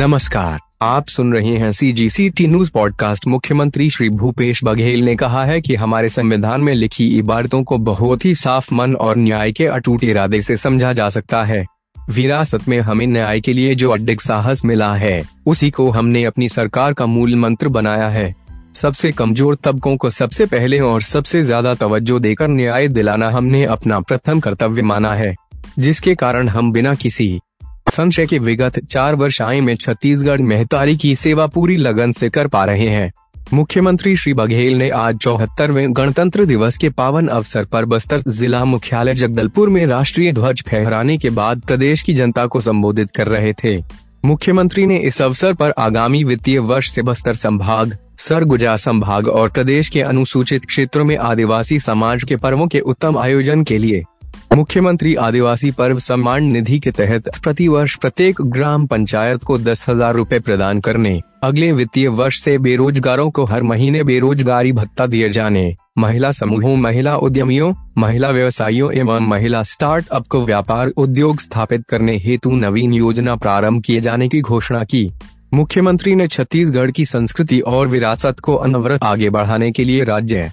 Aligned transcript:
नमस्कार, 0.00 0.58
आप 0.82 1.06
सुन 1.08 1.32
रहे 1.34 1.56
हैं 1.58 1.70
C 1.72 1.90
G 1.92 2.08
C 2.10 2.28
T 2.30 2.46
news 2.46 2.70
podcast 2.70 3.26
मुख्यमंत्री 3.26 3.88
श्री 3.90 4.08
भूपेश 4.10 4.62
बघेल 4.64 5.00
ने 5.04 5.14
कहा 5.16 5.44
है 5.44 5.60
कि 5.60 5.74
हमारे 5.74 6.08
संविधान 6.08 6.60
में 6.60 6.72
लिखी 6.74 7.06
इबारतों 7.18 7.62
को 7.62 7.78
बहुत 7.78 8.24
ही 8.24 8.34
साफ़ 8.34 8.72
मन 8.74 8.94
और 8.96 9.16
न्याय 9.16 9.52
के 9.52 9.66
अटूट 9.66 10.04
इरादे 10.04 10.40
से 10.40 10.56
समझा 10.56 10.92
जा 10.92 11.08
सकता 11.08 11.42
है। 11.44 11.64
विरासत 12.10 12.68
में 12.68 12.78
हमें 12.80 13.06
न्याय 13.06 13.40
के 13.40 13.52
लिए 13.52 13.74
जो 13.74 13.90
अड्डिक 13.90 14.20
साहस 14.20 14.64
मिला 14.64 14.92
है, 14.94 15.22
उसी 15.46 15.70
को 15.70 15.90
हमने 15.90 16.24
अपनी 16.24 16.48
सरकार 16.48 16.92
का 16.92 17.06
मूल 17.06 17.34
मंत्र 17.36 17.68
बनाया 17.70 18.08
है। 18.08 18.32
सबसे 18.74 19.12
कमज़ोर 19.12 19.58
तबकों 19.64 19.96
को 19.96 20.10
सबसे 20.10 20.46
पहले 20.46 20.80
और 20.82 21.02
सबसे 21.02 21.42
ज़्यादा 21.42 21.74
तवज्जो 21.74 22.18
देकर 22.20 22.48
न्याय 22.48 22.88
दिलाना 22.88 23.30
हमने 23.30 23.64
अपना 23.66 24.00
प्रथम 24.00 24.40
कर्तव्य 24.40 24.82
माना 24.84 25.14
है, 25.14 25.34
जिसके 25.78 26.14
कारण 26.14 26.48
हम 26.48 26.72
बिना 26.72 26.94
किसी 26.94 27.38
संशय 27.88 28.26
के 28.26 28.38
विगत 28.38 28.78
चार 28.84 29.14
वर्ष 29.14 29.42
आय 29.42 29.60
में 29.60 29.76
छत्तीसगढ़ 29.76 30.40
मेहतारी 30.40 30.96
की 30.96 31.16
सेवा 31.16 31.46
पूरी 31.46 31.76
लगन 31.76 32.12
से 32.12 32.30
कर 32.30 32.46
पा 32.46 32.64
रहे 32.64 32.88
हैं। 32.88 33.12
मुख्यमंत्री 33.52 34.16
श्री 34.16 34.34
बघेल 34.34 34.74
ने 34.74 34.88
आज 34.90 35.16
चौहत्तरवे 35.16 35.86
गणतंत्र 35.88 36.44
दिवस 36.44 36.76
के 36.76 36.88
पावन 36.90 37.28
अवसर 37.28 37.64
पर 37.64 37.84
बस्तर 37.84 38.22
जिला 38.28 38.64
मुख्यालय 38.64 39.14
जगदलपुर 39.14 39.68
में 39.68 39.86
राष्ट्रीय 39.86 40.32
ध्वज 40.32 40.62
फहराने 40.68 41.18
के 41.18 41.30
बाद 41.30 41.60
प्रदेश 41.60 42.02
की 42.02 42.14
जनता 42.14 42.46
को 42.46 42.60
संबोधित 42.60 43.10
कर 43.10 43.26
रहे 43.26 43.52
थे। 43.52 43.76
मुख्यमंत्री 44.24 44.86
ने 44.86 44.96
इस 44.96 45.22
अवसर 45.22 45.54
पर 45.54 45.72
आगामी 45.78 46.24
वित्तीय 46.24 46.58
वर्ष 46.58 46.90
से 46.90 47.02
बस्तर 47.02 47.34
संभाग, 47.34 47.96
सरगुजा 48.18 48.76
संभाग 48.76 49.28
और 49.28 49.48
प्रदेश 49.48 49.88
के 49.88 50.00
अनुसूचित 50.02 50.64
क्षेत्रों 50.64 51.04
में 51.04 51.16
आदिवासी 51.16 51.78
समाज 51.80 52.24
के 52.24 52.36
पर्वों 52.36 52.66
के 52.66 52.80
उत्तम 52.80 53.18
आयोजन 53.18 53.64
के 53.64 53.78
लिए 53.78 54.04
मुख्यमंत्री 54.50 55.14
आदिवासी 55.14 55.70
पर्व 55.70 55.98
सम्मान 55.98 56.44
निधि 56.44 56.78
के 56.78 56.90
तहत 56.90 57.28
प्रति 57.42 57.66
वर्ष 57.68 57.94
प्रत्येक 57.96 58.40
ग्राम 58.42 58.86
पंचायत 58.86 59.42
को 59.44 59.58
दस 59.58 59.84
हज़ार 59.88 60.14
रूपए 60.14 60.38
प्रदान 60.38 60.80
करने। 60.80 61.20
अगले 61.42 61.70
वित्तीय 61.72 62.08
वर्ष 62.08 62.40
से 62.40 62.56
बेरोजगारों 62.58 63.30
को 63.30 63.44
हर 63.44 63.62
महीने 63.62 64.02
बेरोजगारी 64.04 64.72
भत्ता 64.72 65.06
दिए 65.06 65.28
जाने। 65.28 65.74
महिला 65.98 66.30
समूहों, 66.32 66.76
महिला 66.76 67.16
उद्यमियों, 67.16 67.72
महिला 67.98 68.30
व्यवसायियों 68.30 68.92
एवं 68.92 69.28
महिला 69.28 69.62
स्टार्टअप 69.62 70.26
को 70.26 70.44
व्यापार 70.44 70.88
उद्योग 70.88 71.40
स्थापित 71.40 71.84
करने 71.88 72.16
हेतु 72.16 72.50
नवीन 72.50 72.92
योजना 72.92 73.36
प्रारंभ 73.36 73.82
किए 73.82 74.00
जाने 74.00 74.28
की 74.28 74.40
घोषणा 74.40 74.84
की। 74.84 75.10
मुख्यमंत्री 75.54 76.14
ने 76.14 76.26
छत्तीसगढ़ 76.28 76.90
की 76.90 77.04
संस्कृति 77.04 77.60
और 77.60 77.86
विरासत 77.86 78.40
को 78.40 78.54
अनवरत 78.54 79.04
आगे 79.04 79.30
बढ़ाने 79.30 79.70
के 79.72 79.84
लिए 79.84 80.04
राज्य 80.04 80.50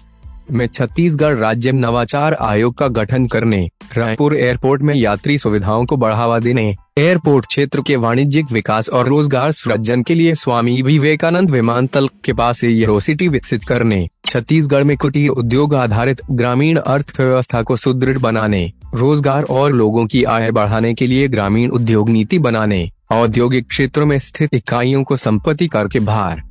में 0.52 0.68
छत्तीसगढ़ 0.68 1.36
राज्य 1.36 1.72
नवाचार 1.72 2.34
आयोग 2.34 2.78
का 2.78 2.88
गठन 2.88 3.26
करने, 3.26 3.70
रायपुर 3.98 4.36
एयरपोर्ट 4.38 4.82
में 4.82 4.94
यात्री 4.96 5.38
सुविधाओं 5.38 5.86
को 5.86 5.98
बढ़ावा 5.98 6.40
देने, 6.40 6.76
एयरपोर्ट 6.98 7.46
क्षेत्र 7.46 7.82
के 7.82 7.96
वाणिज्यिक 7.96 8.52
विकास 8.52 8.90
और 8.90 9.08
रोज़गार 9.08 9.52
सृजन 9.52 10.04
के 10.04 10.16
लिए 10.16 10.36
स्वामी 10.36 10.82
विवेकानंद 10.82 11.52
विमानतल 11.52 12.08
के 12.08 12.34
पास 12.34 12.60
सिटी 12.60 13.28
विकसित 13.28 13.64
करने, 13.64 14.08
छत्तीसगढ़ 14.26 14.84
में 14.84 14.98
कुटीर 14.98 15.30
उद्योग 15.30 15.76
आधारित 15.76 16.22
ग्रामीण 16.32 16.78
अर्थव्यवस्था 16.78 17.62
को 17.62 17.76
सुदृढ़ 17.76 18.18
बनाने, 18.18 18.72
रोज़गार 18.96 19.44
और 19.44 19.72
लोगों 19.72 20.06
की 20.06 20.24
आय 20.24 20.52
बढ़ाने 20.52 20.94
के 20.94 21.08
लिए 21.08 21.28
ग्रामीण 21.28 21.70
उद्योग 21.70 22.10
नीति 22.10 22.40
बनाने, 22.40 22.90
औद्योगिक 23.12 23.68
क्षेत्रों 23.68 24.06
में 24.06 24.20
स्थित 24.20 24.54
इकाइयों 24.54 25.04
को 25.04 25.18
संपत्ति 25.18 25.68
कर 25.68 25.88
के 25.88 26.00
भार 26.00 26.44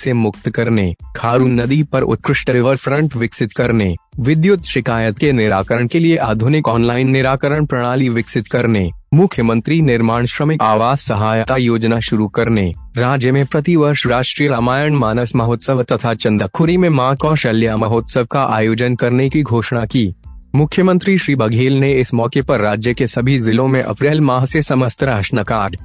से 0.00 0.12
मुक्त 0.12 0.48
करने, 0.50 0.94
खारू 1.16 1.46
नदी 1.46 1.82
पर 1.82 2.02
उत्कृष्ट 2.02 2.50
रिवर 2.50 2.76
फ्रंट 2.76 3.16
विकसित 3.16 3.52
करने, 3.52 3.94
विद्युत 4.20 4.64
शिकायत 4.64 5.18
के 5.18 5.32
निराकरण 5.32 5.86
के 5.86 5.98
लिए 5.98 6.16
आधुनिक 6.16 6.68
ऑनलाइन 6.68 7.10
निराकरण 7.10 7.66
प्रणाली 7.66 8.08
विकसित 8.08 8.46
करने, 8.46 8.90
मुख्यमंत्री 9.14 9.80
निर्माण 9.82 10.26
श्रमिक 10.26 10.62
आवास 10.62 11.02
सहायता 11.02 11.56
योजना 11.56 12.00
शुरू 12.00 12.28
करने, 12.28 12.72
राज्य 12.96 13.32
में 13.32 13.44
प्रति 13.46 13.76
वर्ष 13.76 14.06
राष्ट्रीय 14.06 14.48
रामायण 14.48 14.94
मानस 14.94 15.32
महोत्सव 15.36 15.82
तथा 15.82 16.14
चंदाखुरी 16.14 16.76
में 16.76 16.88
माँ 16.88 17.14
कौशल्या 17.16 17.76
महोत्सव 17.76 18.24
का 18.24 18.44
आयोजन 18.44 18.94
करने 18.94 19.28
की 19.30 19.42
घोषणा 19.42 19.84
की। 19.84 20.12
मुख्यमंत्री 20.54 21.18
श्री 21.18 21.34
बघेल 21.34 21.78
ने 21.78 21.92
इस 21.92 22.14
मौके 22.14 22.42
पर 22.42 22.60
राज्य 22.60 22.94
के 22.94 23.06
सभी 23.06 23.38
जिलों 23.38 23.68
में 23.68 23.82
अप्रैल 23.82 24.20
माह 24.20 24.44
से 24.44 24.62
समस्त 24.62 25.02
राशन 25.02 25.42
कार्ड 25.42 25.76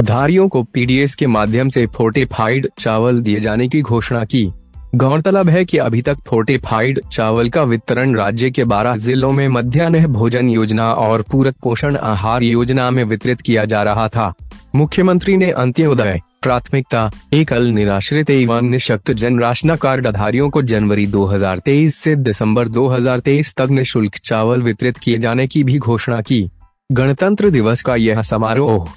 धारियों 0.00 0.48
को 0.48 0.62
पीडीएस 0.62 1.14
के 1.14 1.26
माध्यम 1.26 1.68
से 1.68 1.86
फोर्टिफाइड 1.86 2.68
चावल 2.78 3.20
दिए 3.20 3.40
जाने 3.40 3.68
की 3.68 3.82
घोषणा 3.82 4.24
की। 4.24 4.52
गौरतलब 4.94 5.48
है 5.48 5.64
कि 5.64 5.78
अभी 5.78 6.02
तक 6.02 6.16
फोर्टिफाइड 6.26 7.00
चावल 7.12 7.48
का 7.48 7.62
वितरण 7.62 8.16
राज्य 8.16 8.50
के 8.50 8.64
12 8.64 8.96
जिलों 8.96 9.32
में 9.32 9.48
मध्यान्ह 9.48 10.06
भोजन 10.06 10.48
योजना 10.48 10.92
और 10.92 11.22
पूरक 11.22 11.54
पोषण 11.62 11.96
आहार 11.96 12.42
योजना 12.42 12.90
में 12.90 13.04
वितरित 13.04 13.40
किया 13.40 13.64
जा 13.64 13.82
रहा 13.82 14.08
था। 14.08 14.32
मुख्यमंत्री 14.74 15.36
ने 15.36 15.50
अंत्योदय, 15.50 16.20
प्राथमिकता, 16.42 17.10
एकल 17.32 17.66
निराश्रित 17.66 18.30
एवं 18.30 18.62
निशक्त 18.62 19.10
जन 19.10 19.38
राशन 19.38 19.74
कार्ड 19.74 20.10
धारियों 20.10 20.50
को 20.50 20.62
जनवरी 20.62 21.06
2023 21.06 21.94
से 21.94 22.16
दिसंबर 22.16 22.68
2023 22.68 23.54
तक 23.54 23.68
निशुल्क 23.70 24.16
चावल 24.24 24.62
वितरित 24.62 24.98
किए 24.98 25.18
जाने 25.18 25.46
की 25.46 25.64
भी 25.64 25.78
घोषणा 25.78 26.20
की। 26.20 26.50
गणतंत्र 26.92 27.50
दिवस 27.50 27.82
का 27.82 27.96
यह 27.96 28.22
समारोह 28.22 28.88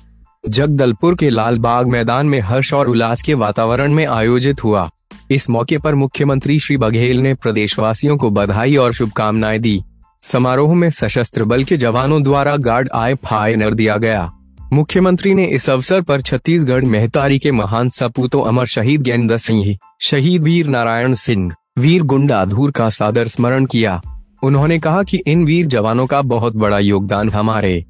जगदलपुर 0.47 1.15
के 1.15 1.29
लाल 1.29 1.57
बाग 1.57 1.87
मैदान 1.87 2.25
में 2.25 2.39
हर्ष 2.39 2.73
और 2.73 2.87
उल्लास 2.87 3.21
के 3.21 3.33
वातावरण 3.33 3.91
में 3.91 4.05
आयोजित 4.05 4.63
हुआ। 4.63 4.89
इस 5.31 5.49
मौके 5.49 5.77
पर 5.77 5.95
मुख्यमंत्री 5.95 6.59
श्री 6.59 6.77
बघेल 6.77 7.17
ने 7.17 7.33
प्रदेशवासियों 7.33 8.17
को 8.17 8.29
बधाई 8.29 8.75
और 8.75 8.93
शुभकामनाएँ 8.93 9.59
दी। 9.59 9.83
समारोह 10.23 10.73
में 10.73 10.89
सशस्त्र 10.89 11.43
बल 11.43 11.63
के 11.63 11.77
जवानों 11.77 12.23
द्वारा 12.23 12.57
गार्ड 12.57 12.89
आय 12.95 13.15
फाइनर 13.15 13.73
दिया 13.73 13.97
गया। 13.97 14.31
मुख्यमंत्री 14.73 15.33
ने 15.33 15.45
इस 15.45 15.69
अवसर 15.69 16.01
पर 16.01 16.21
छत्तीसगढ़ 16.21 16.85
मेहतारी 16.85 17.39
के 17.39 17.51
महान 17.51 17.89
सपूतों 17.89 18.43
अमर 18.45 18.65
शहीद 18.65 19.01
गेंद्र 19.01 19.37
सिंह, 19.37 19.77
शहीद 20.01 20.43
वीर 20.43 20.67
नारायण 20.67 21.13
सिंह, 21.13 21.53
वीर 21.77 22.03
गुंडाधूर 22.03 22.71
का 22.71 22.89
सादर 22.89 23.27
स्मरण 23.27 23.65
किया। 23.65 24.01
उन्होंने 24.43 24.79
कहा 24.79 25.03
कि 25.03 25.17
इन 25.17 25.45
वीर 25.45 25.65
जवानों 25.65 26.05
का 26.05 26.21
बहुत 26.21 26.55
बड़ा 26.55 26.79
योगदान 26.79 27.29
हमारे 27.29 27.85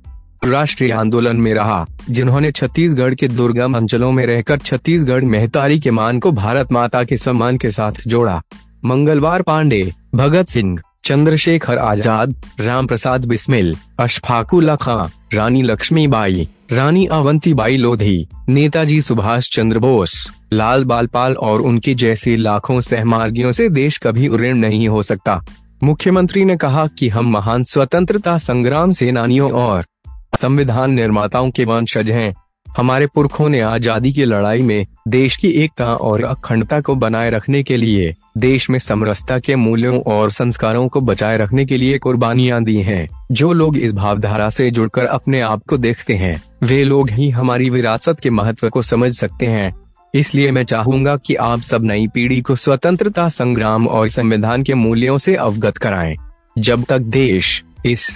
राष्ट्रीय 0.45 0.91
आंदोलन 0.91 1.37
में 1.37 1.53
रहा, 1.53 1.85
जिन्होंने 2.09 2.51
छत्तीसगढ़ 2.51 3.15
के 3.15 3.27
दुर्गम 3.27 3.73
अंचलों 3.73 4.11
में 4.11 4.25
रहकर 4.25 4.57
छत्तीसगढ़ 4.57 5.23
मेहतारी 5.25 5.79
के 5.79 5.91
मान 5.91 6.19
को 6.19 6.31
भारत 6.31 6.71
माता 6.71 7.03
के 7.03 7.17
सम्मान 7.17 7.57
के 7.57 7.71
साथ 7.71 8.07
जोड़ा। 8.07 8.41
मंगलवार 8.85 9.41
पांडे, 9.41 9.93
भगत 10.15 10.47
सिंह, 10.47 10.79
चंद्रशेखर 11.03 11.77
आज़ाद 11.77 12.35
राम 12.59 12.87
प्रसाद 12.87 13.25
बिस्मिल, 13.25 13.75
अशफाकुल्ला 13.99 14.75
खां, 14.75 15.07
रानी 15.33 15.61
लक्ष्मीबाई, 15.61 16.47
रानी 16.71 17.05
अवंतीबाई 17.05 17.77
लोधी, 17.77 18.27
नेताजी 18.49 19.01
सुभाष 19.01 19.49
चंद्र 19.49 19.79
बोस, 19.79 20.31
लाल 20.53 20.83
बालपाल 20.85 21.33
और 21.33 21.61
उनके 21.61 21.93
जैसे 21.93 22.35
लाखों 22.35 22.81
सहमार्गियों 22.81 23.51
से 23.51 23.69
देश 23.69 23.97
कभी 23.97 24.27
ऋण 24.27 24.57
नहीं 24.57 24.87
हो 24.87 25.03
सकता। 25.03 25.41
मुख्यमंत्री 25.83 26.45
ने 26.45 26.57
कहा 26.57 26.87
कि 26.87 27.09
हम 27.09 27.31
महान 27.31 27.63
स्वतंत्रता 27.63 28.37
संग्राम 28.37 28.91
सेनानियों 28.91 29.51
और 29.51 29.85
संविधान 30.37 30.93
निर्माताओं 30.93 31.49
के 31.51 31.65
वंशज 31.65 32.11
हैं 32.11 32.33
हमारे 32.67 33.05
पुरखों 33.07 33.47
ने 33.49 33.59
आज़ादी 33.61 34.11
की 34.13 34.25
लड़ाई 34.25 34.61
में 34.61 34.85
देश 35.07 35.35
की 35.35 35.49
एकता 35.63 35.85
और 35.85 36.23
अखंडता 36.23 36.79
को 36.81 36.95
बनाए 36.95 37.29
रखने 37.29 37.61
के 37.63 37.77
लिए, 37.77 38.13
देश 38.37 38.69
में 38.69 38.77
समरसता 38.79 39.37
के 39.39 39.55
मूल्यों 39.55 40.01
और 40.03 40.31
संस्कारों 40.31 40.87
को 40.87 41.01
बचाए 41.01 41.37
रखने 41.37 41.65
के 41.65 41.77
लिए 41.77 41.97
कुर्बानियाँ 41.97 42.63
दी 42.63 42.75
हैं। 42.81 43.07
जो 43.31 43.51
लोग 43.53 43.77
इस 43.77 43.93
भावधारा 43.93 44.49
से 44.49 44.69
जुड़कर 44.71 45.05
अपने 45.05 45.41
आप 45.41 45.63
को 45.69 45.77
देखते 45.77 46.15
हैं, 46.15 46.41
वे 46.63 46.83
लोग 46.83 47.09
ही 47.09 47.29
हमारी 47.29 47.69
विरासत 47.69 48.19
के 48.19 48.29
महत्व 48.29 48.69
को 48.69 48.81
समझ 48.81 49.11
सकते 49.13 49.45
हैं 49.45 49.73
इसलिए 50.13 50.51
मैं 50.51 50.63
चाहूँगा 50.65 51.15
कि 51.17 51.35
आप 51.35 51.61
सब 51.61 51.83
नई 51.83 52.07
पीढ़ी 52.07 52.41
को 52.41 52.55
स्वतंत्रता 52.55 53.27
संग्राम 53.29 53.87
और 53.87 54.09
संविधान 54.09 54.63
के 54.63 54.73
मूल्यों 54.73 55.17
से 55.17 55.35
अवगत 55.37 55.77
कराएँ। 55.77 56.15
जब 56.57 56.83
तक 56.83 56.99
देश 56.99 57.63
इस 57.85 58.07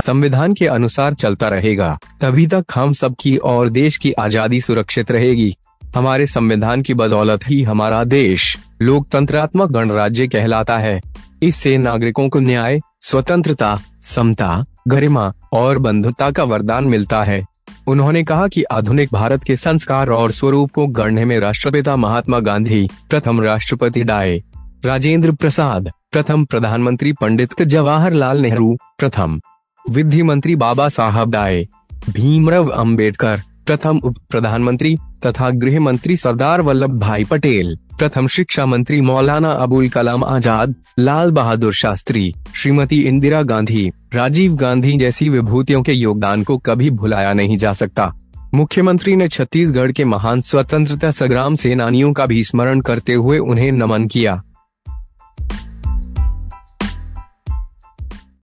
संविधान 0.00 0.54
के 0.54 0.66
अनुसार 0.66 1.14
चलता 1.14 1.48
रहेगा। 1.48 1.98
तभी 2.20 2.46
तक 2.46 2.64
हम 2.74 2.92
सबकी 2.92 3.36
और 3.36 3.68
देश 3.68 3.96
की 3.96 4.12
आज़ादी 4.12 4.60
सुरक्षित 4.60 5.10
रहेगी। 5.10 5.54
हमारे 5.96 6.26
संविधान 6.26 6.82
की 6.82 6.94
बदौलत 6.94 7.40
ही 7.46 7.62
हमारा 7.62 8.04
देश 8.04 8.56
लोकतंत्रात्मक 8.82 9.70
गणराज्य 9.70 10.26
कहलाता 10.28 10.78
है। 10.78 11.00
इससे 11.42 11.76
नागरिकों 11.78 12.28
को 12.28 12.40
न्याय, 12.40 12.80
स्वतंत्रता, 13.00 13.78
समता, 14.04 14.64
गरिमा 14.88 15.32
और 15.52 15.78
बंधुता 15.78 16.30
का 16.30 16.44
वरदान 16.44 16.84
मिलता 16.84 17.22
है। 17.24 17.44
उन्होंने 17.86 18.22
कहा 18.24 18.48
कि 18.48 18.62
आधुनिक 18.62 19.08
भारत 19.12 19.44
के 19.44 19.56
संस्कार 19.56 20.10
और 20.10 20.30
स्वरूप 20.30 20.72
को 20.72 20.86
गढ़ने 20.86 21.24
में 21.24 21.38
राष्ट्रपिता 21.40 21.96
महात्मा 21.96 22.38
गांधी, 22.40 22.88
प्रथम 23.10 23.40
राष्ट्रपति 23.40 24.04
डाय 24.04 24.42
राजेंद्र 24.84 25.32
प्रसाद, 25.32 25.90
प्रथम 26.12 26.44
प्रधानमंत्री 26.44 27.12
पंडित 27.12 27.62
जवाहरलाल 27.62 28.40
नेहरू, 28.40 28.76
प्रथम 28.98 29.40
विधि 29.84 30.22
मंत्री 30.22 30.54
बाबा 30.56 30.88
साहब 30.88 31.30
डाये 31.30 31.66
भीमराव 32.10 32.68
अंबेडकर, 32.68 33.40
प्रथम 33.66 33.98
उप 33.98 34.16
प्रधानमंत्री 34.30 34.96
तथा 35.26 35.48
गृह 35.50 35.80
मंत्री 35.80 36.16
सरदार 36.16 36.60
वल्लभ 36.60 36.98
भाई 37.00 37.24
पटेल, 37.24 37.74
प्रथम 37.98 38.26
शिक्षा 38.26 38.66
मंत्री 38.66 39.00
मौलाना 39.00 39.50
अबुल 39.50 39.88
कलाम 39.88 40.24
आज़ाद, 40.24 40.74
लाल 40.98 41.30
बहादुर 41.30 41.72
शास्त्री, 41.72 42.32
श्रीमती 42.54 43.00
इंदिरा 43.00 43.42
गांधी, 43.42 43.90
राजीव 44.14 44.54
गांधी 44.54 44.96
जैसी 44.98 45.28
विभूतियों 45.28 45.82
के 45.82 45.92
योगदान 45.92 46.44
को 46.44 46.58
कभी 46.58 46.90
भुलाया 46.90 47.32
नहीं 47.32 47.56
जा 47.58 47.72
सकता। 47.72 48.12
मुख्यमंत्री 48.54 49.16
ने 49.16 49.28
छत्तीसगढ़ 49.28 49.92
के 49.92 50.04
महान 50.04 50.40
स्वतंत्रता 50.40 51.10
संग्राम 51.10 51.56
सेनानियों 51.56 52.12
का 52.12 52.26
भी 52.26 52.42
स्मरण 52.44 52.80
करते 52.80 53.14
हुए 53.14 53.38
उन्हें 53.38 53.70
नमन 53.72 54.06
किया। 54.06 54.42